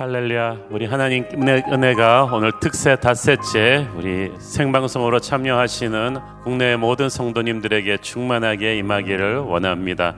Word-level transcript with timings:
할렐루야. 0.00 0.68
우리 0.70 0.86
하나님 0.86 1.26
은혜, 1.34 1.62
은혜가 1.70 2.30
오늘 2.32 2.52
특세 2.58 2.96
닷새째 2.96 3.86
우리 3.94 4.32
생방송으로 4.38 5.20
참여하시는 5.20 6.16
국내 6.42 6.74
모든 6.76 7.10
성도님들에게 7.10 7.98
충만하게 7.98 8.78
임하기를 8.78 9.40
원합니다. 9.40 10.16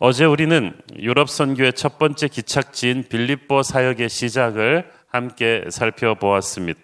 어제 0.00 0.26
우리는 0.26 0.74
유럽 0.98 1.30
선교의 1.30 1.72
첫 1.72 1.98
번째 1.98 2.28
기착지인 2.28 3.04
빌립보 3.08 3.62
사역의 3.62 4.10
시작을 4.10 4.86
함께 5.06 5.64
살펴보았습니다. 5.70 6.78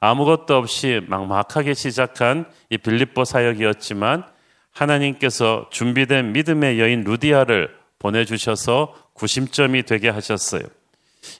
아무것도 0.00 0.56
없이 0.56 1.02
막막하게 1.08 1.74
시작한 1.74 2.46
이 2.70 2.78
빌립보 2.78 3.26
사역이었지만 3.26 4.24
하나님께서 4.72 5.68
준비된 5.70 6.32
믿음의 6.32 6.80
여인 6.80 7.04
루디아를 7.04 7.68
보내주셔서 7.98 8.94
구심점이 9.12 9.82
되게 9.82 10.08
하셨어요. 10.08 10.62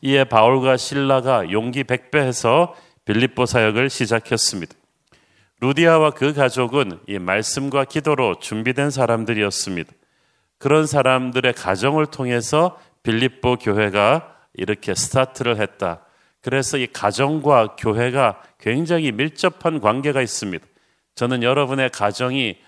이에 0.03 0.25
바울과 0.25 0.77
신라가 0.77 1.51
용기 1.51 1.85
백배해서 1.85 2.75
빌립보 3.05 3.47
사역을 3.47 3.91
시작했습니다. 3.91 4.75
루디아와 5.61 6.11
그 6.11 6.35
가족은 6.35 7.01
이 7.07 7.19
말씀과 7.19 7.85
기도로 7.85 8.39
준비된 8.41 8.91
사람들이었습니다. 8.91 9.91
그런 10.59 10.87
사람들의 10.87 11.53
가정을 11.55 12.07
통해서 12.07 12.79
빌립보 13.03 13.57
교회가 13.57 14.35
이렇게 14.55 14.95
스타트를 14.95 15.61
했다. 15.61 16.03
그래서 16.43 16.79
이 16.79 16.87
가정과 16.87 17.77
교회가 17.77 18.43
굉장히 18.59 19.13
밀접한 19.13 19.81
관계가 19.81 20.23
있습니다. 20.23 20.67
저는 21.15 21.43
여러분의 21.43 21.91
가정이 21.91 22.59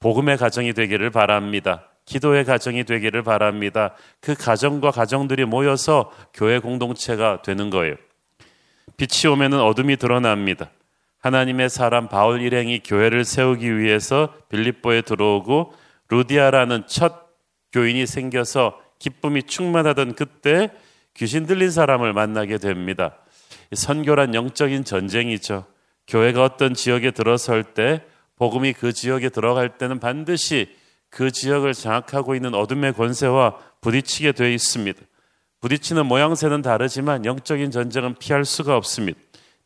복음의 0.00 0.36
가정이 0.36 0.72
되기를 0.72 1.10
바랍니다. 1.10 1.88
기도의 2.08 2.44
가정이 2.44 2.84
되기를 2.84 3.22
바랍니다. 3.22 3.94
그 4.20 4.34
가정과 4.34 4.90
가정들이 4.90 5.44
모여서 5.44 6.10
교회 6.32 6.58
공동체가 6.58 7.42
되는 7.42 7.70
거예요. 7.70 7.96
빛이 8.96 9.30
오면은 9.32 9.60
어둠이 9.60 9.96
드러납니다. 9.96 10.70
하나님의 11.20 11.68
사람 11.68 12.08
바울 12.08 12.40
일행이 12.40 12.80
교회를 12.80 13.24
세우기 13.24 13.78
위해서 13.78 14.32
빌립보에 14.48 15.02
들어오고 15.02 15.74
루디아라는 16.08 16.84
첫 16.86 17.28
교인이 17.72 18.06
생겨서 18.06 18.80
기쁨이 18.98 19.42
충만하던 19.42 20.14
그때 20.14 20.70
귀신 21.14 21.46
들린 21.46 21.70
사람을 21.70 22.12
만나게 22.12 22.58
됩니다. 22.58 23.16
선교란 23.72 24.34
영적인 24.34 24.84
전쟁이죠. 24.84 25.66
교회가 26.06 26.42
어떤 26.42 26.72
지역에 26.72 27.10
들어설 27.10 27.62
때 27.62 28.02
복음이 28.36 28.72
그 28.72 28.92
지역에 28.92 29.28
들어갈 29.28 29.76
때는 29.76 29.98
반드시 29.98 30.74
그 31.10 31.30
지역을 31.30 31.74
장악하고 31.74 32.34
있는 32.34 32.54
어둠의 32.54 32.92
권세와 32.92 33.56
부딪히게 33.80 34.32
되어 34.32 34.48
있습니다. 34.48 35.00
부딪히는 35.60 36.06
모양새는 36.06 36.62
다르지만 36.62 37.24
영적인 37.24 37.70
전쟁은 37.70 38.16
피할 38.18 38.44
수가 38.44 38.76
없습니다. 38.76 39.18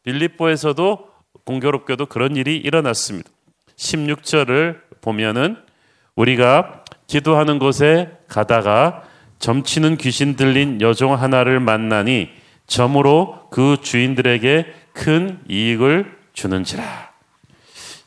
빌립보에서도 0.05 1.09
공교롭게도 1.45 2.07
그런 2.07 2.37
일이 2.37 2.57
일어났습니다. 2.57 3.31
16절을 3.77 4.81
보면은 5.01 5.57
우리가 6.15 6.85
기도하는 7.07 7.59
곳에 7.59 8.11
가다가 8.29 9.03
점치는 9.39 9.97
귀신 9.97 10.37
들린 10.37 10.81
여종 10.81 11.15
하나를 11.15 11.61
만나니 11.61 12.31
점으로 12.67 13.49
그 13.51 13.79
주인들에게 13.83 14.73
큰 14.93 15.41
이익을 15.49 16.17
주는지라. 16.33 17.13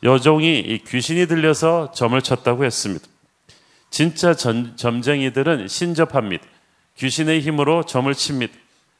여종이 0.02 0.80
귀신이 0.86 1.26
들려서 1.26 1.90
점을 1.92 2.20
쳤다고 2.20 2.64
했습니다. 2.64 3.06
진짜 3.90 4.34
전, 4.34 4.76
점쟁이들은 4.76 5.68
신접합니다. 5.68 6.44
귀신의 6.96 7.40
힘으로 7.40 7.84
점을 7.84 8.12
칩니다. 8.12 8.54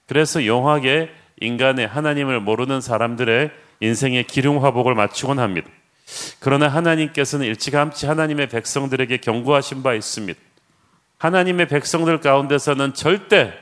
그래서 0.07 0.47
용하게 0.47 1.11
인간의 1.41 1.87
하나님을 1.87 2.41
모르는 2.41 2.81
사람들의 2.81 3.51
인생의 3.81 4.25
기륭 4.25 4.65
화복을 4.65 4.95
맞추곤 4.95 5.39
합니다. 5.39 5.69
그러나 6.39 6.69
하나님께서는 6.69 7.47
일찌감치 7.47 8.07
하나님의 8.07 8.49
백성들에게 8.49 9.19
경고하신 9.19 9.83
바 9.83 9.95
있습니다. 9.95 10.39
하나님의 11.19 11.69
백성들 11.69 12.21
가운데서는 12.21 12.95
절대 12.95 13.53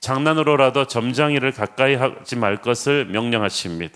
장난으로라도 0.00 0.86
점장이를 0.86 1.52
가까이 1.52 1.94
하지 1.94 2.36
말 2.36 2.58
것을 2.58 3.06
명령하십니다. 3.06 3.94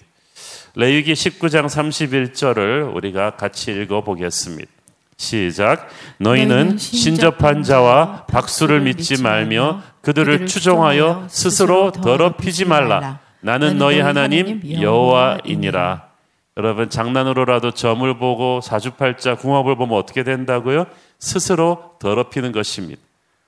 레위기 0.75 1.13
19장 1.13 1.67
31절을 1.67 2.95
우리가 2.95 3.37
같이 3.37 3.73
읽어 3.73 4.03
보겠습니다. 4.03 4.71
시작. 5.19 5.89
너희는 6.19 6.79
신접한 6.79 7.65
자와 7.65 8.25
박수를 8.27 8.81
믿지 8.81 9.21
말며 9.21 9.83
그들을 10.01 10.47
추종하여 10.47 11.27
스스로 11.29 11.91
더럽히지 11.93 12.65
말라. 12.65 13.19
나는 13.41 13.79
너희 13.79 14.01
하나님 14.01 14.63
여호와이니라. 14.65 16.09
여러분 16.57 16.89
장난으로라도 16.89 17.73
점을 17.73 18.19
보고 18.19 18.61
사주팔자 18.61 19.37
궁합을 19.37 19.77
보면 19.77 19.97
어떻게 19.97 20.23
된다고요? 20.23 20.87
스스로 21.19 21.97
더럽히는 22.01 22.53
것입니다. 22.53 23.01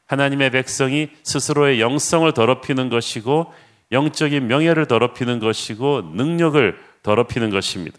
하나님의 0.07 0.51
백성이 0.51 1.09
스스로의 1.23 1.81
영성을 1.81 2.31
더럽히는 2.33 2.89
것이고 2.89 3.53
영적인 3.93 4.47
명예를 4.47 4.87
더럽히는 4.87 5.39
것이고 5.39 6.13
능력을 6.15 6.79
더럽히는 7.03 7.51
것입니다. 7.51 7.97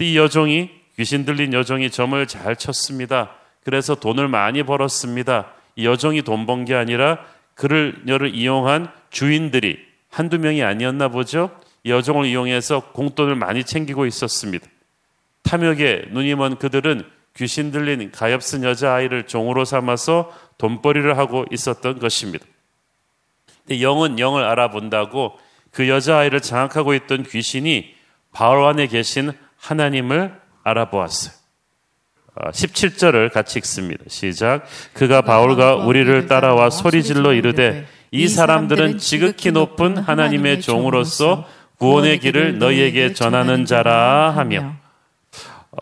이 0.00 0.16
여종이 0.16 0.79
귀신 1.00 1.24
들린 1.24 1.54
여종이 1.54 1.90
점을 1.90 2.26
잘 2.26 2.56
쳤습니다. 2.56 3.30
그래서 3.64 3.94
돈을 3.94 4.28
많이 4.28 4.62
벌었습니다. 4.62 5.50
이 5.76 5.86
여종이 5.86 6.20
돈 6.20 6.44
번 6.44 6.66
게 6.66 6.74
아니라 6.74 7.24
그를 7.54 8.02
녀를 8.04 8.34
이용한 8.34 8.92
주인들이 9.08 9.78
한두 10.10 10.38
명이 10.38 10.62
아니었나 10.62 11.08
보죠. 11.08 11.58
이 11.84 11.90
여종을 11.90 12.26
이용해서 12.26 12.92
공돈을 12.92 13.34
많이 13.34 13.64
챙기고 13.64 14.04
있었습니다. 14.04 14.66
탐욕에 15.42 16.08
눈이 16.10 16.34
먼 16.34 16.58
그들은 16.58 17.02
귀신 17.34 17.70
들린 17.70 18.12
가엾은 18.12 18.62
여자아이를 18.62 19.26
종으로 19.26 19.64
삼아서 19.64 20.30
돈벌이를 20.58 21.16
하고 21.16 21.46
있었던 21.50 21.98
것입니다. 21.98 22.44
영은 23.70 24.18
영을 24.18 24.44
알아본다고 24.44 25.38
그 25.70 25.88
여자아이를 25.88 26.42
장악하고 26.42 26.92
있던 26.92 27.22
귀신이 27.22 27.94
바울 28.32 28.64
안에 28.64 28.86
계신 28.86 29.32
하나님을 29.56 30.38
알아보았어요. 30.70 31.40
17절을 32.36 33.30
아, 33.30 33.32
같이 33.32 33.58
읽습니다. 33.58 34.04
시작. 34.08 34.64
그가 34.94 35.22
바울과 35.22 35.76
우리를 35.76 36.26
따라와 36.26 36.70
소리질러 36.70 37.34
이르되 37.34 37.86
이 38.10 38.28
사람들은 38.28 38.98
지극히 38.98 39.52
높은 39.52 39.96
하나님의 39.96 40.60
종으로서 40.60 41.46
구원의 41.78 42.18
길을 42.20 42.58
너희에게 42.58 43.14
전하는 43.14 43.64
자라 43.64 44.30
하며 44.30 44.74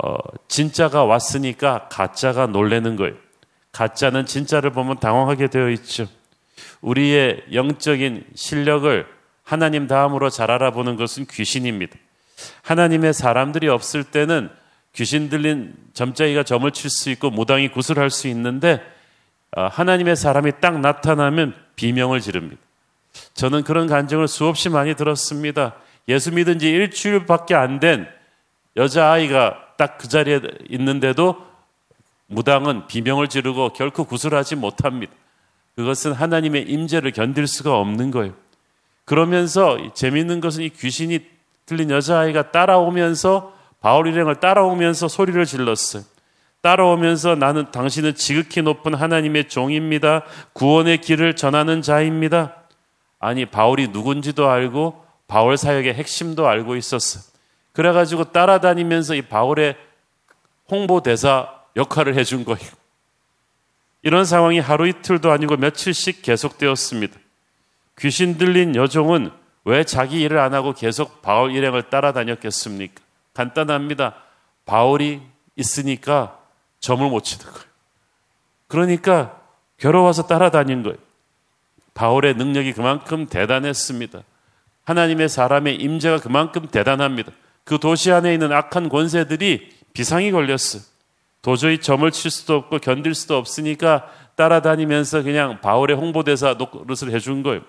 어, 0.03 0.16
진짜가 0.48 1.04
왔으니까 1.04 1.88
가짜가 1.88 2.47
놀래는 2.47 2.97
거예요. 2.97 3.15
가짜는 3.72 4.27
진짜를 4.27 4.71
보면 4.71 4.98
당황하게 4.98 5.48
되어 5.48 5.71
있죠. 5.71 6.06
우리의 6.81 7.44
영적인 7.53 8.25
실력을 8.34 9.06
하나님 9.43 9.87
다음으로 9.87 10.31
잘 10.31 10.50
알아보는 10.50 10.97
것은 10.97 11.27
귀신입니다. 11.31 11.97
하나님의 12.62 13.15
사람들이 13.15 13.69
없을 13.69 14.04
때는 14.04 14.50
귀신 14.98 15.28
들린 15.28 15.75
점자기가 15.92 16.42
점을 16.42 16.69
칠 16.72 16.91
수 16.91 17.09
있고 17.10 17.31
무당이 17.31 17.69
구슬할 17.69 18.10
수 18.10 18.26
있는데 18.28 18.82
어, 19.56 19.66
하나님의 19.66 20.16
사람이 20.16 20.60
딱 20.60 20.81
나타나면 20.81 21.54
비명을 21.76 22.20
지릅니다. 22.20 22.60
저는 23.34 23.62
그런 23.62 23.86
간증을 23.86 24.26
수없이 24.26 24.69
많이 24.69 24.94
들었습니다. 24.94 25.76
예수 26.09 26.32
믿은 26.32 26.59
지 26.59 26.69
일주일밖에 26.70 27.54
안 27.54 27.78
된 27.78 28.09
여자아이가 28.76 29.76
딱 29.76 29.98
그 29.98 30.09
자리에 30.09 30.41
있는데도 30.70 31.47
무당은 32.26 32.88
비명을 32.88 33.28
지르고 33.28 33.72
결코 33.72 34.04
구슬하지 34.04 34.56
못합니다. 34.56 35.12
그것은 35.76 36.12
하나님의 36.12 36.62
임재를 36.69 37.12
견딜 37.12 37.47
수가 37.47 37.78
없는 37.78 38.10
거예요. 38.10 38.34
그러면서 39.04 39.78
재미있는 39.94 40.41
것은 40.41 40.65
이 40.65 40.71
귀신이 40.71 41.21
들린 41.66 41.91
여자아이가 41.91 42.51
따라오면서 42.51 43.58
바울 43.80 44.09
일행을 44.09 44.36
따라오면서 44.36 45.09
소리를 45.09 45.45
질렀어요. 45.45 46.03
따라오면서 46.63 47.36
나는 47.36 47.71
당신은 47.71 48.15
지극히 48.16 48.63
높은 48.63 48.95
하나님의 48.95 49.48
종입니다. 49.48 50.25
구원의 50.53 51.01
길을 51.01 51.36
전하는 51.36 51.83
자입니다. 51.83 52.57
아니, 53.21 53.47
바울이 53.47 53.89
누군지도 53.89 54.48
알고 54.48 55.04
바울 55.28 55.57
사역의 55.57 55.95
핵심도 55.95 56.48
알고 56.48 56.77
있었어요. 56.77 57.22
그래가지고 57.72 58.33
따라다니면서 58.33 59.15
이 59.15 59.22
바울의 59.22 59.77
홍보 60.71 61.01
대사 61.01 61.48
역할을 61.77 62.16
해준 62.16 62.45
거예요. 62.45 62.71
이런 64.03 64.25
상황이 64.25 64.59
하루 64.59 64.89
이틀도 64.89 65.30
아니고 65.30 65.57
며칠씩 65.57 66.22
계속되었습니다. 66.22 67.19
귀신 67.98 68.39
들린 68.39 68.75
여종은 68.75 69.30
왜 69.65 69.84
자기 69.84 70.21
일을 70.22 70.39
안 70.39 70.54
하고 70.54 70.72
계속 70.72 71.22
바울 71.22 71.54
일행을 71.54 71.84
따라다녔겠습니까? 71.91 73.08
간단합니다. 73.39 74.15
바울이 74.67 75.23
있으니까 75.55 76.39
점을 76.81 77.09
못 77.09 77.23
치는 77.23 77.47
거예요. 77.47 77.69
그러니까 78.67 79.41
괴로워서 79.79 80.27
따라다닌 80.27 80.83
거예요. 80.83 80.97
바울의 81.95 82.35
능력이 82.35 82.73
그만큼 82.73 83.27
대단했습니다. 83.27 84.23
하나님의 84.85 85.29
사람의 85.29 85.77
임재가 85.77 86.19
그만큼 86.19 86.67
대단합니다. 86.67 87.31
그 87.63 87.79
도시 87.79 88.11
안에 88.11 88.33
있는 88.33 88.53
악한 88.53 88.89
권세들이 88.89 89.71
비상이 89.93 90.33
걸렸어요. 90.33 90.83
도저히 91.41 91.81
점을 91.81 92.11
칠 92.11 92.31
수도 92.33 92.57
없고 92.57 92.79
견딜 92.79 93.15
수도 93.15 93.37
없으니까 93.37 94.11
따라다니면서 94.35 95.23
그냥 95.23 95.61
바울의 95.61 95.97
홍보대사 95.97 96.55
노릇을 96.55 97.13
해준 97.13 97.45
거예요. 97.45 97.61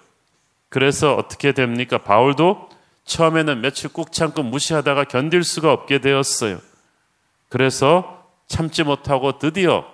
그래서 0.70 1.16
어떻게 1.16 1.52
됩니까? 1.52 2.00
바울도 2.00 2.70
처음에는 3.10 3.62
며칠 3.62 3.90
꾹 3.90 4.12
참고 4.12 4.44
무시하다가 4.44 5.06
견딜 5.06 5.44
수가 5.44 5.74
없게 5.74 6.00
되었어요. 6.00 6.60
그래서 7.50 8.28
참지 8.48 8.84
못하고 8.84 9.40
드디어 9.40 9.86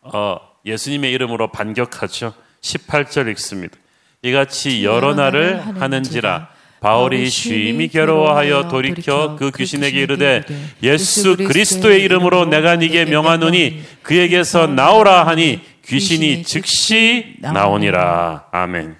어, 0.00 0.38
예수님의 0.64 1.12
이름으로 1.12 1.52
반격하죠. 1.52 2.32
18절 2.62 3.30
읽습니다. 3.32 3.76
이같이 4.22 4.84
여러 4.84 5.14
날을 5.14 5.80
하는지라 5.80 6.48
바울이 6.80 7.28
쉼이 7.28 7.88
괴로워하여 7.88 8.68
돌이켜 8.68 9.36
그 9.36 9.50
귀신에게 9.50 10.00
이르되 10.00 10.42
예수 10.82 11.36
그리스도의 11.36 12.02
이름으로 12.02 12.46
내가 12.46 12.76
네게 12.76 13.04
명하노니 13.04 13.82
그에게서 14.02 14.66
나오라 14.66 15.26
하니 15.26 15.60
귀신이 15.84 16.42
즉시 16.42 17.36
나오니라. 17.40 18.46
아멘. 18.50 18.99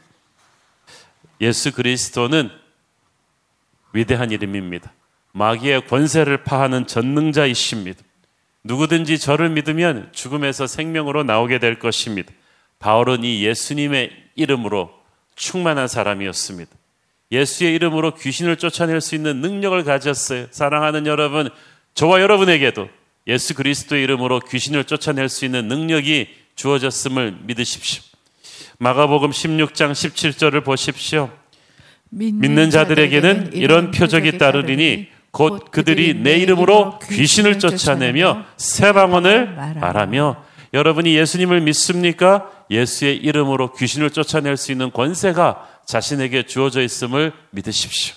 예수 1.40 1.72
그리스도는 1.72 2.50
위대한 3.92 4.30
이름입니다. 4.30 4.92
마귀의 5.32 5.86
권세를 5.86 6.44
파하는 6.44 6.86
전능자이십니다. 6.86 8.02
누구든지 8.62 9.18
저를 9.18 9.48
믿으면 9.50 10.10
죽음에서 10.12 10.66
생명으로 10.66 11.22
나오게 11.24 11.58
될 11.58 11.78
것입니다. 11.78 12.32
바울은 12.78 13.24
이 13.24 13.44
예수님의 13.44 14.10
이름으로 14.34 14.90
충만한 15.34 15.88
사람이었습니다. 15.88 16.70
예수의 17.32 17.74
이름으로 17.74 18.14
귀신을 18.14 18.56
쫓아낼 18.56 19.00
수 19.00 19.14
있는 19.14 19.40
능력을 19.40 19.82
가졌어요. 19.84 20.48
사랑하는 20.50 21.06
여러분, 21.06 21.48
저와 21.94 22.20
여러분에게도 22.20 22.88
예수 23.26 23.54
그리스도의 23.54 24.02
이름으로 24.02 24.40
귀신을 24.40 24.84
쫓아낼 24.84 25.28
수 25.28 25.44
있는 25.44 25.68
능력이 25.68 26.28
주어졌음을 26.56 27.38
믿으십시오. 27.42 28.09
마가복음 28.82 29.30
16장 29.30 29.92
17절을 29.92 30.64
보십시오. 30.64 31.30
믿는 32.08 32.70
자들에게는 32.70 33.50
이런 33.52 33.90
표적이 33.90 34.38
따르리니 34.38 35.08
곧 35.30 35.70
그들이 35.70 36.14
내 36.14 36.38
이름으로 36.38 36.98
귀신을 37.00 37.58
쫓아내며 37.58 38.46
새 38.56 38.94
방언을 38.94 39.54
말하며 39.54 40.44
여러분이 40.72 41.14
예수님을 41.14 41.60
믿습니까? 41.60 42.50
예수의 42.70 43.18
이름으로 43.18 43.74
귀신을 43.74 44.12
쫓아낼 44.12 44.56
수 44.56 44.72
있는 44.72 44.90
권세가 44.90 45.82
자신에게 45.84 46.44
주어져 46.44 46.80
있음을 46.80 47.34
믿으십시오. 47.50 48.14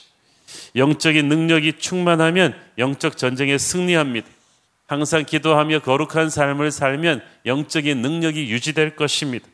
영적인 0.77 1.27
능력이 1.27 1.73
충만하면 1.79 2.55
영적 2.77 3.17
전쟁에 3.17 3.57
승리합니다. 3.57 4.29
항상 4.87 5.25
기도하며 5.25 5.79
거룩한 5.79 6.29
삶을 6.29 6.71
살면 6.71 7.21
영적인 7.45 8.01
능력이 8.01 8.49
유지될 8.49 8.95
것입니다. 8.95 9.45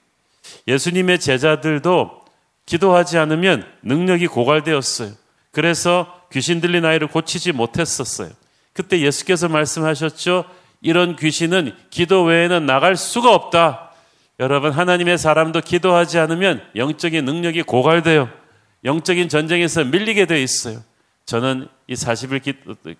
예수님의 0.67 1.19
제자들도 1.19 2.19
기도하지 2.65 3.17
않으면 3.17 3.65
능력이 3.83 4.27
고갈되었어요. 4.27 5.11
그래서 5.51 6.21
귀신 6.31 6.61
들린 6.61 6.85
아이를 6.85 7.07
고치지 7.07 7.51
못했었어요. 7.51 8.29
그때 8.73 8.99
예수께서 8.99 9.49
말씀하셨죠. 9.49 10.45
이런 10.81 11.15
귀신은 11.15 11.73
기도 11.89 12.23
외에는 12.23 12.65
나갈 12.65 12.95
수가 12.95 13.33
없다. 13.33 13.91
여러분, 14.39 14.71
하나님의 14.71 15.17
사람도 15.17 15.61
기도하지 15.61 16.19
않으면 16.19 16.61
영적인 16.75 17.25
능력이 17.25 17.63
고갈돼요. 17.63 18.29
영적인 18.85 19.27
전쟁에서 19.27 19.83
밀리게 19.83 20.25
돼 20.27 20.41
있어요. 20.41 20.79
저는 21.25 21.67
이 21.87 21.95
40일 21.95 22.41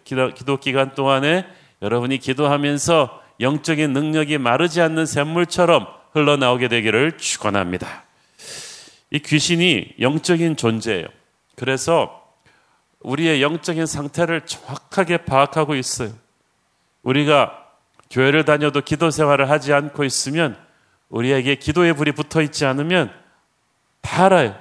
기도, 0.04 0.34
기도 0.34 0.58
기간 0.58 0.94
동안에 0.94 1.46
여러분이 1.82 2.18
기도하면서 2.18 3.22
영적인 3.40 3.94
능력이 3.94 4.38
마르지 4.38 4.82
않는 4.82 5.06
샘물처럼 5.06 5.88
흘러나오게 6.12 6.68
되기를 6.68 7.18
축원합니다. 7.18 8.04
이 9.12 9.20
귀신이 9.20 9.96
영적인 10.00 10.56
존재예요. 10.56 11.08
그래서 11.56 12.20
우리의 13.02 13.42
영적인 13.42 13.86
상태를 13.86 14.46
정확하게 14.46 15.18
파악하고 15.26 15.76
있어요. 15.76 16.12
우리가 17.04 17.66
교회를 18.12 18.46
다녀도 18.46 18.82
기도 18.82 19.10
생활을 19.12 19.50
하지 19.50 19.74
않고 19.74 20.04
있으면 20.04 20.58
우리에게 21.10 21.56
기도의 21.56 21.94
불이 21.94 22.12
붙어 22.12 22.42
있지 22.42 22.66
않으면 22.66 23.12
다 24.02 24.26
알아요. 24.26 24.56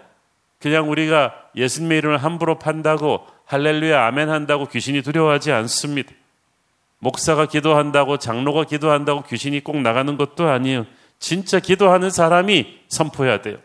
그냥 0.60 0.90
우리가 0.90 1.34
예수님의 1.56 1.98
이름을 1.98 2.18
함부로 2.18 2.58
판다고 2.58 3.26
할렐루야 3.46 4.06
아멘 4.06 4.28
한다고 4.28 4.66
귀신이 4.66 5.02
두려워하지 5.02 5.52
않습니다. 5.52 6.12
목사가 6.98 7.46
기도한다고 7.46 8.18
장로가 8.18 8.64
기도한다고 8.64 9.22
귀신이 9.22 9.60
꼭 9.60 9.80
나가는 9.80 10.16
것도 10.16 10.48
아니에요. 10.48 10.86
진짜 11.18 11.60
기도하는 11.60 12.10
사람이 12.10 12.80
선포해야 12.88 13.42
돼요. 13.42 13.58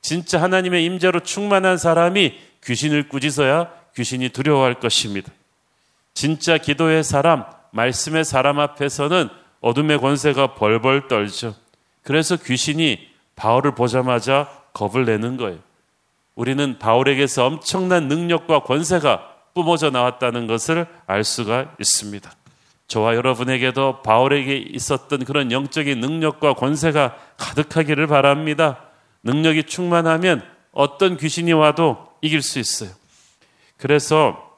진짜 0.00 0.40
하나님의 0.40 0.84
임재로 0.84 1.20
충만한 1.20 1.76
사람이 1.76 2.38
귀신을 2.64 3.08
꾸짖어야 3.08 3.70
귀신이 3.94 4.30
두려워할 4.30 4.74
것입니다. 4.74 5.32
진짜 6.14 6.58
기도의 6.58 7.04
사람, 7.04 7.44
말씀의 7.72 8.24
사람 8.24 8.58
앞에서는 8.58 9.28
어둠의 9.60 9.98
권세가 9.98 10.54
벌벌 10.54 11.08
떨죠. 11.08 11.54
그래서 12.02 12.36
귀신이 12.36 13.08
바울을 13.36 13.74
보자마자 13.74 14.48
겁을 14.72 15.04
내는 15.04 15.36
거예요. 15.36 15.58
우리는 16.34 16.78
바울에게서 16.78 17.46
엄청난 17.46 18.08
능력과 18.08 18.60
권세가 18.62 19.34
뿜어져 19.54 19.90
나왔다는 19.90 20.46
것을 20.46 20.86
알 21.06 21.24
수가 21.24 21.74
있습니다. 21.80 22.30
저와 22.88 23.14
여러분에게도 23.14 24.02
바울에게 24.02 24.56
있었던 24.56 25.24
그런 25.24 25.52
영적인 25.52 26.00
능력과 26.00 26.54
권세가 26.54 27.16
가득하기를 27.36 28.06
바랍니다. 28.06 28.82
능력이 29.22 29.64
충만하면 29.64 30.42
어떤 30.72 31.16
귀신이 31.18 31.52
와도 31.52 32.08
이길 32.22 32.40
수 32.40 32.58
있어요. 32.58 32.90
그래서 33.76 34.56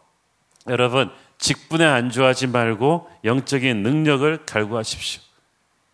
여러분 0.69 1.11
직분에 1.39 1.85
안주하지 1.85 2.47
말고 2.47 3.11
영적인 3.25 3.83
능력을 3.83 4.47
갈구하십시오. 4.47 5.23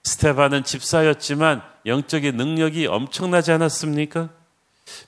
스테반은 0.03 0.65
집사였지만 0.65 1.63
영적인 1.87 2.37
능력이 2.37 2.87
엄청나지 2.87 3.51
않았습니까? 3.53 4.29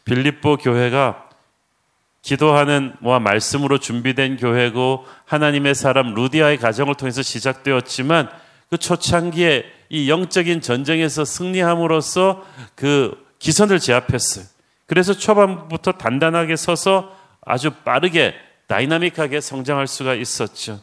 빌립보 0.04 0.56
교회가 0.56 1.27
기도하는 2.22 2.94
와 3.02 3.20
말씀으로 3.20 3.78
준비된 3.78 4.36
교회고 4.36 5.06
하나님의 5.24 5.74
사람 5.74 6.14
루디아의 6.14 6.58
가정을 6.58 6.94
통해서 6.94 7.22
시작되었지만 7.22 8.28
그 8.70 8.76
초창기에 8.76 9.64
이 9.88 10.10
영적인 10.10 10.60
전쟁에서 10.60 11.24
승리함으로써 11.24 12.44
그 12.74 13.26
기선을 13.38 13.78
제압했어요. 13.78 14.44
그래서 14.86 15.14
초반부터 15.14 15.92
단단하게 15.92 16.56
서서 16.56 17.16
아주 17.44 17.70
빠르게 17.70 18.34
다이나믹하게 18.66 19.40
성장할 19.40 19.86
수가 19.86 20.14
있었죠. 20.14 20.80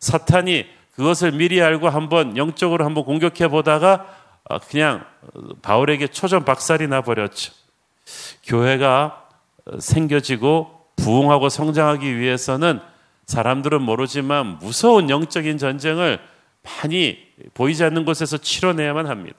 사탄이 0.00 0.66
그것을 0.96 1.32
미리 1.32 1.62
알고 1.62 1.88
한번 1.88 2.36
영적으로 2.36 2.84
한번 2.84 3.04
공격해 3.04 3.48
보다가 3.48 4.06
어, 4.44 4.58
그냥 4.58 5.04
바울에게 5.62 6.08
초전 6.08 6.44
박살이 6.44 6.88
나 6.88 7.00
버렸죠. 7.00 7.52
교회가 8.44 9.21
생겨지고 9.78 10.80
부흥하고 10.96 11.48
성장하기 11.48 12.18
위해서는 12.18 12.80
사람들은 13.26 13.82
모르지만 13.82 14.58
무서운 14.58 15.10
영적인 15.10 15.58
전쟁을 15.58 16.20
많이 16.62 17.18
보이지 17.54 17.84
않는 17.84 18.04
곳에서 18.04 18.38
치러내야만 18.38 19.06
합니다. 19.06 19.36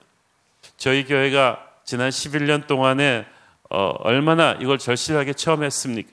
저희 0.76 1.04
교회가 1.04 1.60
지난 1.84 2.10
11년 2.10 2.66
동안에 2.66 3.26
어, 3.70 3.94
얼마나 4.00 4.52
이걸 4.60 4.78
절실하게 4.78 5.34
체험했습니까? 5.34 6.10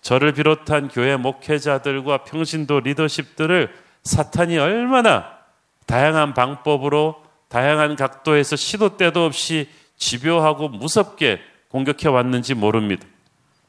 저를 0.00 0.32
비롯한 0.32 0.88
교회 0.88 1.16
목회자들과 1.16 2.24
평신도 2.24 2.80
리더십들을 2.80 3.74
사탄이 4.02 4.58
얼마나 4.58 5.38
다양한 5.86 6.34
방법으로 6.34 7.22
다양한 7.48 7.96
각도에서 7.96 8.56
시도 8.56 8.96
때도 8.96 9.24
없이 9.24 9.68
집요하고 9.96 10.68
무섭게 10.68 11.40
공격해 11.68 12.08
왔는지 12.08 12.54
모릅니다. 12.54 13.06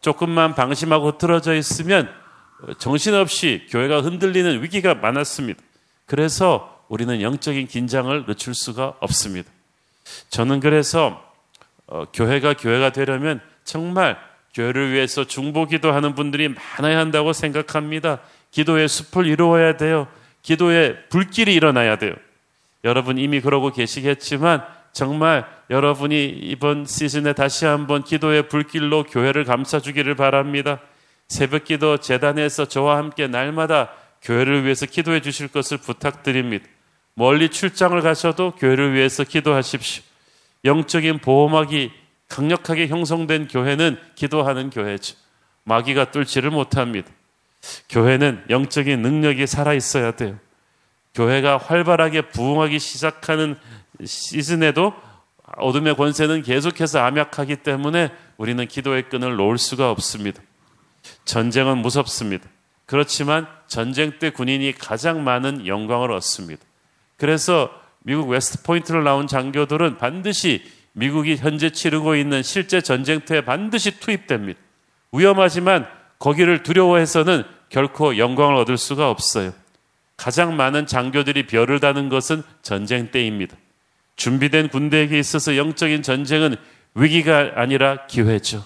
조금만 0.06 0.54
방심하고 0.54 1.08
흐트러져 1.08 1.56
있으면 1.56 2.08
정신없이 2.78 3.66
교회가 3.72 4.02
흔들리는 4.02 4.62
위기가 4.62 4.94
많았습니다. 4.94 5.60
그래서 6.06 6.80
우리는 6.90 7.22
영적인 7.22 7.66
긴장을 7.66 8.26
늦출 8.28 8.54
수가 8.54 8.94
없습니다. 9.00 9.50
저는 10.30 10.60
그래서 10.60 11.24
어, 11.88 12.06
교회가 12.14 12.54
교회가 12.54 12.92
되려면 12.92 13.42
정말 13.64 14.16
교회를 14.54 14.94
위해서 14.94 15.26
중보기도 15.26 15.92
하는 15.92 16.14
분들이 16.14 16.50
많아야 16.50 17.00
한다고 17.00 17.34
생각합니다. 17.34 18.20
기도의 18.52 18.88
숲을 18.88 19.26
이루어야 19.26 19.76
돼요. 19.76 20.08
기도의 20.44 21.10
불길이 21.10 21.56
일어나야 21.56 21.98
돼요. 21.98 22.14
여러분 22.84 23.18
이미 23.18 23.42
그러고 23.42 23.72
계시겠지만 23.72 24.64
정말 24.94 25.48
여러분이 25.70 26.26
이번 26.26 26.86
시즌에 26.86 27.34
다시 27.34 27.66
한번 27.66 28.04
기도의 28.04 28.48
불길로 28.50 29.04
교회를 29.04 29.46
감싸주기를 29.46 30.16
바랍니다. 30.16 30.80
새벽 31.28 31.64
기도 31.64 31.98
재단에서 31.98 32.66
저와 32.66 32.98
함께 32.98 33.28
날마다 33.28 33.90
교회를 34.22 34.64
위해서 34.64 34.86
기도해 34.86 35.22
주실 35.22 35.48
것을 35.48 35.78
부탁드립니다. 35.78 36.66
멀리 37.16 37.50
출장을 37.50 38.00
가셔도 38.02 38.52
교회를 38.52 38.94
위해서 38.94 39.24
기도하십시오. 39.24 40.04
영적인 40.66 41.20
보호막이 41.20 41.92
강력하게 42.28 42.88
형성된 42.88 43.48
교회는 43.48 43.98
기도하는 44.16 44.70
교회죠. 44.70 45.16
마귀가 45.64 46.12
뚫지를 46.12 46.52
못합니다. 46.52 47.10
교회는 47.90 48.44
영적인 48.50 49.02
능력이 49.02 49.48
살아 49.48 49.74
있어야 49.74 50.12
돼요. 50.12 50.38
교회가 51.16 51.58
활발하게 51.58 52.30
부흥하기 52.30 52.78
시작하는 52.78 53.56
시즌에도 54.04 54.94
어둠의 55.58 55.96
권세는 55.96 56.44
계속해서 56.44 57.00
암약하기 57.00 57.58
때문에 57.58 58.12
우리는 58.38 58.66
기도의 58.68 59.10
끈을 59.10 59.36
놓을 59.36 59.58
수가 59.58 59.92
없습니다. 59.92 60.42
전쟁은 61.26 61.78
무섭습니다. 61.80 62.48
그렇지만 62.86 63.48
전쟁 63.68 64.20
때 64.20 64.30
군인이 64.30 64.74
가장 64.74 65.24
많은 65.24 65.66
영광을 65.68 66.12
얻습니다. 66.12 66.62
그래서 67.18 67.72
미국 68.04 68.30
웨스트 68.30 68.64
포인트를 68.64 69.04
나온 69.04 69.28
장교들은 69.28 69.98
반드시 69.98 70.64
미국이 70.94 71.36
현재 71.36 71.72
치르고 71.72 72.16
있는 72.16 72.44
실제 72.44 72.82
전쟁터에 72.82 73.42
반드시 73.42 74.00
투입됩니다. 74.00 74.60
위험하지만 75.12 75.88
거기를 76.20 76.64
두려워해서는 76.64 77.44
결코 77.70 78.18
영광을 78.18 78.56
얻을 78.56 78.78
수가 78.78 79.10
없어요. 79.10 79.54
가장 80.18 80.56
많은 80.56 80.88
장교들이 80.88 81.48
별을 81.48 81.80
다는 81.80 82.10
것은 82.10 82.44
전쟁 82.62 83.12
때입니다. 83.12 83.58
준비된 84.16 84.70
군대에게 84.70 85.20
있어서 85.20 85.58
영적인 85.58 86.02
전쟁은 86.02 86.56
위기가 86.94 87.52
아니라 87.56 88.06
기회죠. 88.08 88.66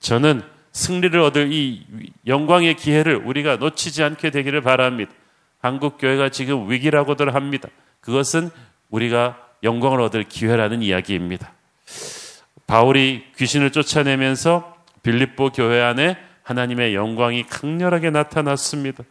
저는 0.00 0.42
승리를 0.72 1.18
얻을 1.20 1.52
이 1.52 1.84
영광의 2.26 2.74
기회를 2.74 3.16
우리가 3.16 3.56
놓치지 3.56 4.02
않게 4.02 4.30
되기를 4.30 4.60
바랍니다. 4.60 5.12
한국 5.60 5.98
교회가 5.98 6.28
지금 6.28 6.70
위기라고들 6.70 7.34
합니다. 7.34 7.68
그것은 8.00 8.50
우리가 8.90 9.38
영광을 9.62 10.00
얻을 10.00 10.24
기회라는 10.24 10.82
이야기입니다. 10.82 11.52
바울이 12.66 13.24
귀신을 13.36 13.72
쫓아내면서 13.72 14.76
빌립보 15.02 15.50
교회 15.50 15.80
안에 15.80 16.16
하나님의 16.42 16.94
영광이 16.94 17.44
강렬하게 17.44 18.10
나타났습니다. 18.10 19.04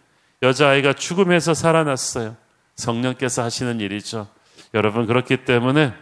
여자아이가 0.43 0.93
죽음에서 0.93 1.53
살아났어요. 1.53 2.35
성령께서 2.75 3.43
하시는 3.43 3.79
일이죠. 3.79 4.27
여러분, 4.73 5.05
그렇기 5.05 5.45
때문에 5.45 5.93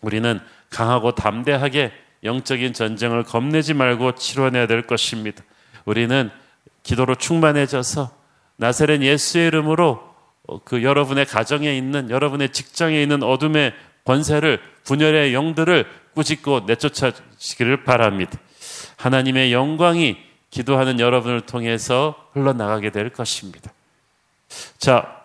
우리는 0.00 0.40
강하고 0.70 1.14
담대하게 1.14 1.92
영적인 2.24 2.72
전쟁을 2.72 3.24
겁내지 3.24 3.74
말고 3.74 4.14
치러내야 4.14 4.66
될 4.66 4.86
것입니다. 4.86 5.42
우리는 5.84 6.30
기도로 6.82 7.14
충만해져서 7.14 8.10
나사렛 8.56 9.02
예수의 9.02 9.48
이름으로 9.48 10.14
그 10.64 10.82
여러분의 10.82 11.26
가정에 11.26 11.76
있는 11.76 12.10
여러분의 12.10 12.50
직장에 12.50 13.00
있는 13.00 13.22
어둠의 13.22 13.72
권세를 14.04 14.60
분열의 14.84 15.32
영들을 15.34 15.86
꾸짖고 16.14 16.60
내쫓아지기를 16.66 17.84
바랍니다. 17.84 18.38
하나님의 18.96 19.52
영광이 19.52 20.18
기도하는 20.50 20.98
여러분을 20.98 21.42
통해서 21.42 22.28
흘러나가게 22.32 22.90
될 22.90 23.10
것입니다. 23.10 23.72
자, 24.78 25.24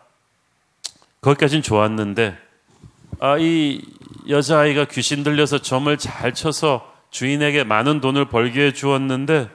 거기까지는 1.22 1.64
좋았는데, 1.64 2.38
아, 3.20 3.38
이 3.38 3.82
여자아이가 4.28 4.86
귀신 4.86 5.24
들려서 5.24 5.60
점을 5.60 5.96
잘 5.98 6.34
쳐서 6.34 6.94
주인에게 7.12 7.64
많은 7.64 8.02
돈을 8.02 8.26
벌게 8.26 8.68
해 8.68 8.74
주었는데, 8.74 9.50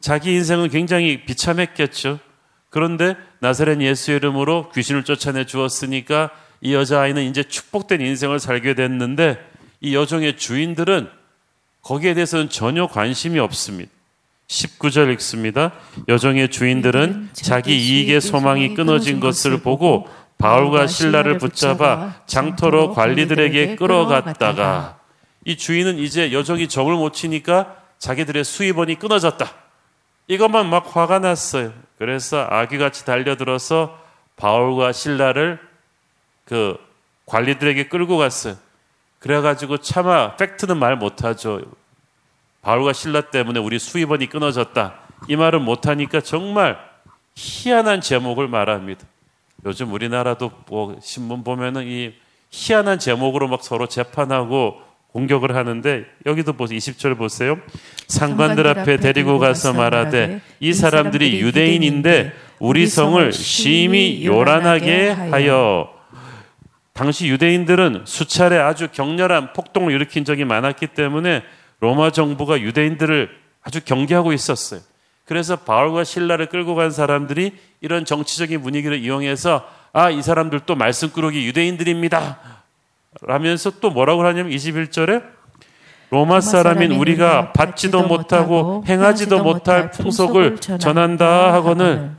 자기 0.00 0.32
인생은 0.32 0.68
굉장히 0.68 1.24
비참했겠죠. 1.24 2.18
그런데 2.68 3.16
나사렛 3.40 3.80
예수 3.82 4.12
이름으로 4.12 4.70
귀신을 4.70 5.04
쫓아내 5.04 5.46
주었으니까 5.46 6.30
이 6.60 6.74
여자아이는 6.74 7.22
이제 7.24 7.42
축복된 7.42 8.00
인생을 8.00 8.40
살게 8.40 8.74
됐는데 8.74 9.38
이 9.80 9.94
여종의 9.94 10.38
주인들은 10.38 11.08
거기에 11.82 12.14
대해서는 12.14 12.48
전혀 12.48 12.86
관심이 12.86 13.38
없습니다. 13.38 13.90
19절 14.48 15.12
읽습니다. 15.14 15.72
여종의 16.08 16.50
주인들은 16.50 17.30
자기 17.32 17.76
이익의 17.76 18.20
소망이 18.20 18.74
끊어진 18.74 19.20
것을 19.20 19.60
보고 19.60 20.08
바울과 20.38 20.86
신라를 20.86 21.38
붙잡아 21.38 22.14
장터로 22.26 22.92
관리들에게 22.94 23.76
끌어갔다가 23.76 24.98
이 25.44 25.56
주인은 25.56 25.98
이제 25.98 26.32
여종이 26.32 26.68
정을 26.68 26.94
못 26.94 27.12
치니까 27.12 27.76
자기들의 27.98 28.44
수입원이 28.44 28.98
끊어졌다. 28.98 29.46
이것만 30.28 30.68
막 30.68 30.96
화가 30.96 31.20
났어요. 31.20 31.72
그래서 31.98 32.46
아기같이 32.48 33.04
달려들어서 33.04 33.98
바울과 34.36 34.92
신라를 34.92 35.60
그 36.44 36.76
관리들에게 37.26 37.88
끌고 37.88 38.18
갔어요. 38.18 38.56
그래가지고 39.18 39.78
차마 39.78 40.36
팩트는 40.36 40.78
말 40.78 40.96
못하죠. 40.96 41.60
바울과 42.62 42.92
신라 42.92 43.22
때문에 43.22 43.60
우리 43.60 43.78
수입원이 43.78 44.28
끊어졌다. 44.28 44.94
이 45.28 45.36
말을 45.36 45.60
못하니까 45.60 46.20
정말 46.20 46.78
희한한 47.36 48.00
제목을 48.00 48.48
말합니다. 48.48 49.06
요즘 49.64 49.92
우리나라도 49.92 50.50
뭐 50.68 50.96
신문 51.00 51.44
보면은 51.44 51.86
이 51.86 52.12
희한한 52.50 52.98
제목으로 52.98 53.48
막 53.48 53.62
서로 53.62 53.86
재판하고 53.86 54.80
공격을 55.12 55.54
하는데 55.54 56.04
여기도 56.26 56.54
보세요. 56.54 56.78
20절 56.78 57.16
보세요. 57.18 57.58
상관들 58.08 58.66
앞에 58.66 58.96
데리고 58.96 59.38
가서 59.38 59.72
말하되 59.72 60.40
이 60.60 60.72
사람들이 60.72 61.40
유대인인데 61.40 62.32
우리 62.58 62.86
성을 62.86 63.32
심히 63.32 64.24
요란하게 64.24 65.10
하여 65.10 65.92
당시 66.92 67.28
유대인들은 67.28 68.02
수차례 68.04 68.58
아주 68.58 68.88
격렬한 68.92 69.52
폭동을 69.54 69.92
일으킨 69.92 70.24
적이 70.24 70.44
많았기 70.44 70.88
때문에 70.88 71.42
로마 71.80 72.10
정부가 72.10 72.60
유대인들을 72.60 73.30
아주 73.62 73.80
경계하고 73.84 74.32
있었어요. 74.32 74.80
그래서 75.24 75.56
바울과 75.56 76.04
신라를 76.04 76.46
끌고 76.46 76.74
간 76.74 76.90
사람들이 76.90 77.52
이런 77.82 78.04
정치적인 78.04 78.62
분위기를 78.62 78.98
이용해서 78.98 79.68
아, 79.92 80.08
이 80.08 80.22
사람들도 80.22 80.74
말씀꾸러기 80.74 81.46
유대인들입니다. 81.46 82.38
라면서 83.20 83.70
또 83.80 83.90
뭐라고 83.90 84.24
하냐면 84.24 84.50
21절에 84.52 85.22
로마 86.10 86.40
사람인 86.40 86.92
우리가 86.92 87.52
받지도 87.52 88.06
못하고 88.06 88.84
행하지도 88.86 89.42
못할 89.42 89.90
풍속을 89.90 90.58
전한다 90.58 91.52
하거늘 91.52 92.12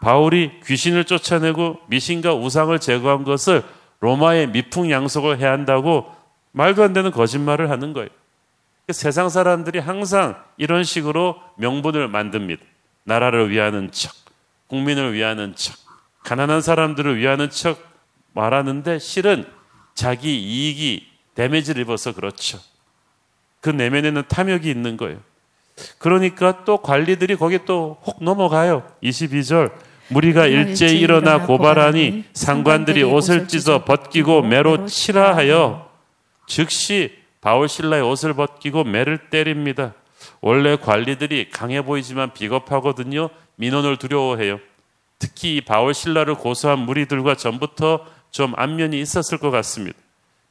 바울이 0.00 0.60
귀신을 0.64 1.04
쫓아내고 1.04 1.78
미신과 1.88 2.34
우상을 2.34 2.78
제거한 2.78 3.24
것을 3.24 3.62
로마의 4.00 4.48
미풍양속을 4.48 5.38
해야 5.38 5.52
한다고 5.52 6.06
말도 6.52 6.82
안 6.82 6.92
되는 6.92 7.10
거짓말을 7.10 7.70
하는 7.70 7.92
거예요. 7.92 8.08
세상 8.90 9.28
사람들이 9.28 9.80
항상 9.80 10.36
이런 10.56 10.84
식으로 10.84 11.36
명분을 11.56 12.08
만듭니다. 12.08 12.62
나라를 13.04 13.50
위하는 13.50 13.90
척, 13.90 14.12
국민을 14.68 15.12
위하는 15.12 15.54
척, 15.56 15.76
가난한 16.24 16.60
사람들을 16.62 17.18
위하는 17.18 17.50
척 17.50 17.78
말하는데 18.32 18.98
실은 18.98 19.44
자기 19.94 20.38
이익이 20.38 21.06
데미지를 21.34 21.82
입어서 21.82 22.12
그렇죠. 22.12 22.58
그 23.60 23.70
내면에는 23.70 24.22
탐욕이 24.28 24.70
있는 24.70 24.96
거예요. 24.96 25.18
그러니까 25.98 26.64
또 26.64 26.78
관리들이 26.78 27.36
거기 27.36 27.64
또혹 27.64 28.18
넘어가요. 28.20 28.84
22절. 29.02 29.72
무리가 30.08 30.46
일제히 30.46 31.00
일어나 31.00 31.44
고발하니 31.44 32.24
상관들이 32.32 33.02
옷을 33.02 33.46
찢어 33.46 33.84
벗기고 33.84 34.42
매로 34.42 34.86
치라 34.86 35.36
하여 35.36 35.90
즉시 36.46 37.12
바울 37.40 37.68
신라의 37.68 38.02
옷을 38.02 38.32
벗기고 38.34 38.84
매를 38.84 39.28
때립니다. 39.30 39.94
원래 40.40 40.76
관리들이 40.76 41.50
강해 41.50 41.82
보이지만 41.82 42.32
비겁하거든요. 42.32 43.28
민원을 43.58 43.96
두려워해요. 43.96 44.58
특히 45.18 45.60
바울 45.60 45.94
신라를 45.94 46.34
고소한 46.34 46.80
무리들과 46.80 47.34
전부터 47.36 48.06
좀 48.30 48.54
안면이 48.56 49.00
있었을 49.00 49.38
것 49.38 49.50
같습니다. 49.50 49.98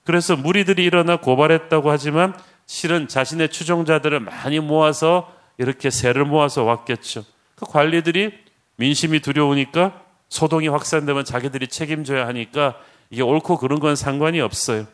그래서 0.04 0.36
무리들이 0.36 0.84
일어나 0.84 1.18
고발했다고 1.18 1.90
하지만 1.90 2.38
실은 2.66 3.08
자신의 3.08 3.50
추종자들을 3.50 4.20
많이 4.20 4.60
모아서 4.60 5.34
이렇게 5.58 5.90
세를 5.90 6.26
모아서 6.26 6.64
왔겠죠. 6.64 7.24
그 7.56 7.66
관리들이 7.66 8.34
민심이 8.76 9.22
두려우니까 9.22 10.02
소동이 10.30 10.68
확산되면 10.68 11.26
자기들이 11.26 11.68
책임져야 11.68 12.28
하니까 12.28 12.78
이게 13.10 13.22
옳고 13.22 13.58
그른 13.58 13.80
건 13.80 13.96
상관이 13.96 14.42
없어요. 14.42 14.86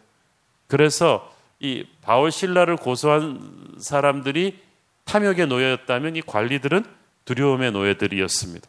그래서 0.67 1.31
이 1.59 1.85
바울 2.01 2.31
신라를 2.31 2.75
고소한 2.77 3.75
사람들이 3.79 4.59
탐욕에 5.05 5.45
놓였다면 5.45 6.15
이 6.15 6.21
관리들은 6.21 6.85
두려움의 7.25 7.71
노예들이었습니다. 7.71 8.67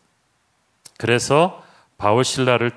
그래서 0.98 1.62
바울 1.98 2.24
신라를 2.24 2.70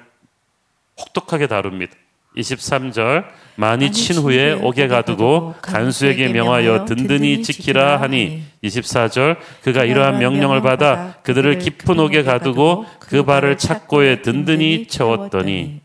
혹독하게 1.00 1.48
다룹니다. 1.48 1.94
23절 2.36 3.26
많이 3.56 3.92
친 3.92 4.18
후에 4.18 4.54
옥에 4.54 4.88
가두고 4.88 5.56
간수에게 5.62 6.30
명하여 6.30 6.86
든든히 6.86 7.42
지키라 7.42 8.00
하니 8.00 8.44
24절 8.64 9.38
그가 9.64 9.84
이러한 9.84 10.20
명령을 10.20 10.62
받아 10.62 11.16
그들을 11.24 11.58
깊은 11.58 12.00
옥에 12.00 12.24
가두고 12.24 12.86
그 13.00 13.24
발을 13.24 13.58
착고에 13.58 14.22
든든히 14.22 14.88
채웠더니 14.88 15.82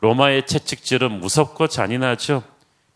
로마의 0.00 0.46
채찍질은 0.46 1.20
무섭고 1.20 1.66
잔인하죠. 1.66 2.44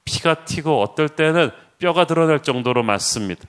피가 0.05 0.45
튀고 0.45 0.81
어떨 0.81 1.09
때는 1.09 1.51
뼈가 1.79 2.07
드러날 2.07 2.43
정도로 2.43 2.83
맞습니다. 2.83 3.43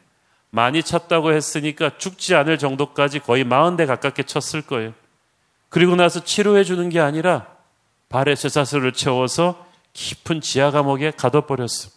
많이 0.52 0.84
쳤다고 0.84 1.34
했으니까 1.34 1.98
죽지 1.98 2.36
않을 2.36 2.58
정도까지 2.58 3.20
거의 3.20 3.46
40대 3.46 3.88
가깝게 3.88 4.24
쳤을 4.24 4.62
거예요. 4.62 4.94
그리고 5.70 5.96
나서 5.96 6.24
치료해 6.24 6.64
주는 6.64 6.90
게 6.90 7.00
아니라 7.00 7.48
발에 8.10 8.36
쇠사슬을 8.36 8.92
채워서 8.92 9.66
깊은 9.94 10.42
지하 10.42 10.70
감옥에 10.72 11.12
가둬버렸어. 11.12 11.90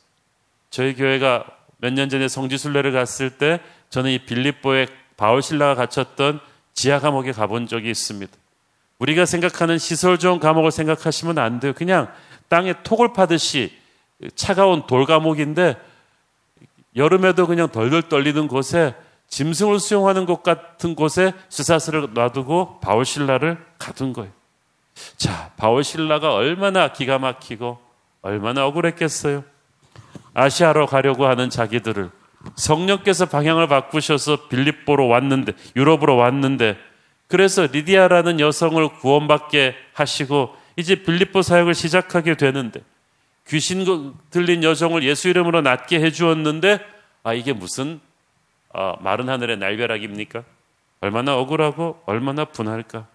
저희 0.70 0.94
교회가 0.94 1.44
몇 1.78 1.92
년 1.92 2.08
전에 2.08 2.28
성지순례를 2.28 2.92
갔을 2.92 3.30
때 3.30 3.61
저는 3.90 4.11
이 4.12 4.18
빌립보에 4.25 4.87
바울 5.16 5.42
신라가 5.42 5.75
갇혔던 5.75 6.40
지하 6.73 6.99
감옥에 7.00 7.32
가본 7.32 7.66
적이 7.66 7.90
있습니다. 7.90 8.32
우리가 8.99 9.26
생각하는 9.26 9.78
시설 9.78 10.18
좋은 10.18 10.38
감옥을 10.38 10.70
생각하시면 10.70 11.38
안 11.38 11.61
돼요. 11.61 11.73
그냥 11.75 12.11
땅에 12.49 12.75
톡을 12.84 13.12
파듯이 13.12 13.76
차가운 14.34 14.87
돌 14.87 15.04
감옥인데 15.04 15.76
여름에도 16.96 17.46
그냥 17.46 17.68
덜덜 17.68 18.02
떨리는 18.02 18.48
곳에 18.48 18.94
짐승을 19.28 19.80
수용하는 19.80 20.26
것 20.26 20.42
같은 20.42 20.94
곳에 20.94 21.32
쇠사슬을 21.48 22.10
놔두고 22.14 22.80
바울신라를 22.80 23.58
가둔 23.78 24.12
거예요. 24.12 24.30
자, 25.16 25.50
바울신라가 25.56 26.34
얼마나 26.34 26.92
기가 26.92 27.18
막히고 27.18 27.78
얼마나 28.22 28.66
억울했겠어요. 28.66 29.44
아시아로 30.34 30.86
가려고 30.86 31.26
하는 31.26 31.50
자기들을 31.50 32.10
성령께서 32.56 33.26
방향을 33.26 33.68
바꾸셔서 33.68 34.48
빌립보로 34.48 35.08
왔는데 35.08 35.52
유럽으로 35.76 36.16
왔는데 36.16 36.76
그래서 37.26 37.66
리디아라는 37.66 38.38
여성을 38.38 38.86
구원받게 38.98 39.74
하시고 39.94 40.54
이제 40.76 40.96
빌립보 40.96 41.42
사역을 41.42 41.74
시작하게 41.74 42.36
되는데 42.36 42.80
귀신 43.48 44.14
들린 44.30 44.62
여성을 44.62 45.02
예수 45.02 45.28
이름으로 45.28 45.60
낫게 45.60 46.00
해주었는데 46.00 46.80
아 47.22 47.34
이게 47.34 47.52
무슨 47.52 48.00
어, 48.70 48.96
마른 49.00 49.28
하늘의 49.28 49.58
날벼락입니까? 49.58 50.44
얼마나 51.00 51.36
억울하고 51.36 52.02
얼마나 52.06 52.44
분할까? 52.44 53.06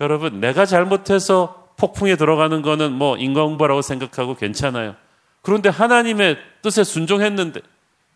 여러분 0.00 0.40
내가 0.40 0.64
잘못해서 0.64 1.72
폭풍에 1.76 2.16
들어가는 2.16 2.62
거는 2.62 2.92
뭐 2.92 3.16
인과응보라고 3.16 3.82
생각하고 3.82 4.36
괜찮아요. 4.36 4.96
그런데 5.42 5.68
하나님의 5.68 6.38
뜻에 6.62 6.82
순종했는데 6.82 7.60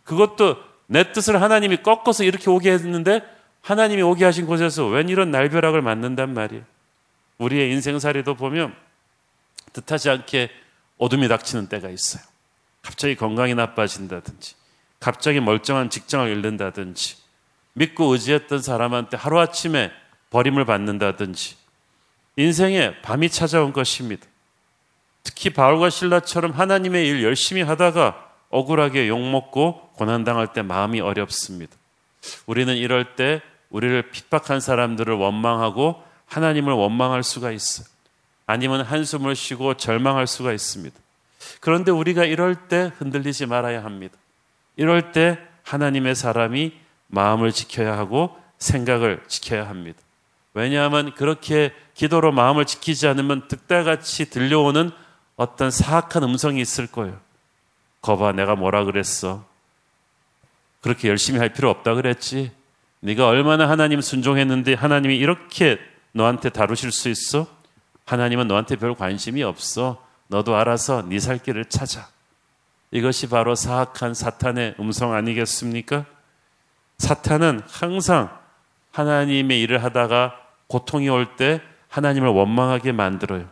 그것도 0.05 0.57
내 0.87 1.13
뜻을 1.13 1.41
하나님이 1.41 1.79
꺾어서 1.79 2.25
이렇게 2.25 2.51
오게 2.51 2.73
했는데 2.73 3.23
하나님이 3.61 4.03
오게 4.03 4.25
하신 4.25 4.47
곳에서 4.47 4.87
웬 4.87 5.09
이런 5.09 5.31
날벼락을 5.31 5.83
맞는단 5.83 6.33
말이에요. 6.35 6.65
우리의 7.39 7.71
인생살이도 7.73 8.35
보면 8.35 8.75
뜻하지 9.73 10.11
않게 10.11 10.51
어둠이 11.01 11.29
닥치는 11.29 11.69
때가 11.69 11.89
있어요. 11.89 12.23
갑자기 12.83 13.17
건강이 13.17 13.55
나빠진다든지, 13.55 14.55
갑자기 15.01 15.41
멀쩡한 15.41 15.91
직장을 15.91 16.29
잃는다든지, 16.29 17.17
믿고 17.73 18.13
의지했던 18.13 18.61
사람한테 18.61 19.17
하루아침에 19.17 19.91
버림을 20.29 20.67
받는다든지, 20.67 21.57
인생에 22.37 23.01
밤이 23.01 23.31
찾아온 23.31 23.73
것입니다. 23.73 24.27
특히 25.23 25.51
바울과 25.51 25.91
신라처럼 25.91 26.53
하나님의 26.53 27.07
일 27.09 27.23
열심히 27.23 27.63
하다가 27.63 28.29
억울하게 28.51 29.09
욕먹고 29.09 29.93
고난당할 29.95 30.53
때 30.53 30.63
마음이 30.63 31.01
어렵습니다. 31.01 31.75
우리는 32.47 32.77
이럴 32.77 33.17
때 33.17 33.41
우리를 33.71 34.11
핍박한 34.11 34.61
사람들을 34.61 35.15
원망하고 35.15 36.03
하나님을 36.27 36.73
원망할 36.75 37.23
수가 37.23 37.53
있어요. 37.53 37.87
아니면 38.51 38.81
한숨을 38.81 39.37
쉬고 39.37 39.77
절망할 39.77 40.27
수가 40.27 40.53
있습니다. 40.53 40.97
그런데 41.61 41.93
우리가 41.93 42.25
이럴 42.25 42.67
때 42.67 42.91
흔들리지 42.99 43.47
말아야 43.47 43.85
합니다. 43.85 44.17
이럴 44.75 45.13
때 45.13 45.39
하나님의 45.63 46.17
사람이 46.17 46.73
마음을 47.07 47.53
지켜야 47.53 47.97
하고 47.97 48.37
생각을 48.59 49.23
지켜야 49.29 49.69
합니다. 49.69 50.01
왜냐하면 50.53 51.15
그렇게 51.15 51.73
기도로 51.95 52.33
마음을 52.33 52.65
지키지 52.65 53.07
않으면 53.07 53.47
득달같이 53.47 54.31
들려오는 54.31 54.91
어떤 55.37 55.71
사악한 55.71 56.25
음성이 56.25 56.61
있을 56.61 56.89
거예요. 56.89 57.21
거봐, 58.03 58.33
내가 58.33 58.57
뭐라 58.57 58.85
그랬어? 58.85 59.45
그렇게 60.81 61.09
열심히 61.09 61.39
할 61.39 61.53
필요 61.53 61.71
없다 61.71 61.95
그랬지. 61.95 62.51
네가 62.99 63.29
얼마나 63.29 63.69
하나님 63.69 64.01
순종했는데 64.01 64.75
하나님이 64.75 65.17
이렇게 65.19 65.79
너한테 66.13 66.49
다루실 66.51 66.91
수 66.91 67.09
있어? 67.09 67.60
하나님은 68.11 68.49
너한테 68.49 68.75
별 68.75 68.97
관심이 68.97 69.45
없어. 69.45 70.05
너도 70.27 70.57
알아서 70.57 71.03
네 71.03 71.21
살 71.21 71.39
길을 71.39 71.67
찾아. 71.67 72.09
이것이 72.91 73.29
바로 73.29 73.55
사악한 73.55 74.15
사탄의 74.15 74.75
음성 74.81 75.15
아니겠습니까? 75.15 76.07
사탄은 76.99 77.61
항상 77.69 78.37
하나님의 78.91 79.61
일을 79.63 79.85
하다가 79.85 80.35
고통이 80.67 81.09
올 81.09 81.37
때 81.37 81.61
하나님을 81.89 82.29
원망하게 82.31 82.91
만들어요. 82.91 83.49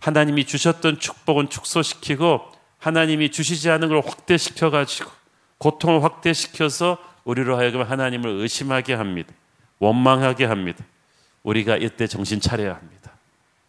하나님이 0.00 0.44
주셨던 0.44 0.98
축복은 0.98 1.48
축소시키고 1.48 2.50
하나님이 2.78 3.30
주시지 3.30 3.70
않은 3.70 3.88
걸 3.88 4.02
확대시켜 4.04 4.70
가지고 4.70 5.10
고통을 5.58 6.02
확대시켜서 6.02 6.98
우리로 7.22 7.56
하여금 7.56 7.82
하나님을 7.82 8.28
의심하게 8.28 8.94
합니다. 8.94 9.32
원망하게 9.78 10.46
합니다. 10.46 10.84
우리가 11.44 11.76
이때 11.76 12.08
정신 12.08 12.40
차려야 12.40 12.74
합니다. 12.74 12.97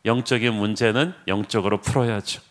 영적인 0.05 0.53
문제는 0.53 1.13
영적으로 1.27 1.81
풀어야죠. 1.81 2.41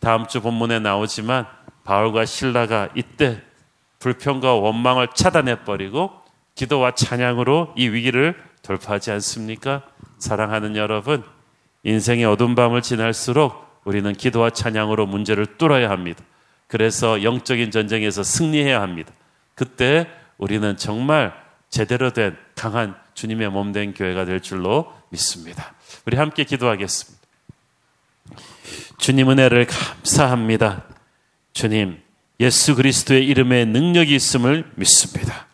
다음 0.00 0.26
주 0.26 0.40
본문에 0.40 0.80
나오지만 0.80 1.46
바울과 1.84 2.24
신라가 2.24 2.88
이때 2.94 3.40
불평과 3.98 4.54
원망을 4.54 5.08
차단해 5.14 5.64
버리고 5.64 6.12
기도와 6.54 6.92
찬양으로 6.94 7.74
이 7.76 7.88
위기를 7.88 8.34
돌파하지 8.62 9.10
않습니까? 9.12 9.82
사랑하는 10.18 10.76
여러분, 10.76 11.22
인생의 11.84 12.24
어두운 12.24 12.54
밤을 12.54 12.82
지날수록 12.82 13.80
우리는 13.84 14.12
기도와 14.12 14.50
찬양으로 14.50 15.06
문제를 15.06 15.46
뚫어야 15.56 15.90
합니다. 15.90 16.22
그래서 16.66 17.22
영적인 17.22 17.70
전쟁에서 17.70 18.22
승리해야 18.22 18.80
합니다. 18.80 19.12
그때 19.54 20.08
우리는 20.38 20.76
정말 20.76 21.32
제대로 21.68 22.10
된 22.10 22.36
강한 22.54 22.94
주님의 23.14 23.50
몸 23.50 23.72
된 23.72 23.94
교회가 23.94 24.24
될 24.24 24.40
줄로 24.40 24.92
믿습니다. 25.10 25.74
우리 26.06 26.16
함께 26.16 26.44
기도하겠습니다. 26.44 27.20
주님 28.98 29.30
은혜를 29.30 29.66
감사합니다. 29.66 30.84
주님, 31.52 32.00
예수 32.38 32.74
그리스도의 32.74 33.26
이름에 33.26 33.64
능력이 33.64 34.14
있음을 34.14 34.70
믿습니다. 34.76 35.46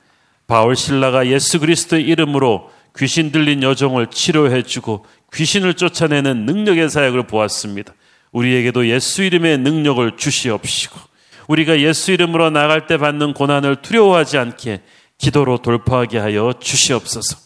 바울 0.46 0.76
신라가 0.76 1.26
예수 1.26 1.58
그리스도의 1.58 2.04
이름으로 2.04 2.70
귀신 2.96 3.32
들린 3.32 3.62
여종을 3.62 4.08
치료해 4.08 4.62
주고 4.62 5.04
귀신을 5.34 5.74
쫓아내는 5.74 6.46
능력의 6.46 6.88
사역을 6.88 7.26
보았습니다. 7.26 7.92
우리에게도 8.32 8.88
예수 8.88 9.22
이름의 9.22 9.58
능력을 9.58 10.16
주시옵시고 10.16 10.98
우리가 11.48 11.80
예수 11.80 12.12
이름으로 12.12 12.50
나갈 12.50 12.86
때 12.86 12.96
받는 12.96 13.34
고난을 13.34 13.76
두려워하지 13.82 14.38
않게 14.38 14.82
기도로 15.18 15.58
돌파하게 15.58 16.18
하여 16.18 16.52
주시옵소서. 16.60 17.45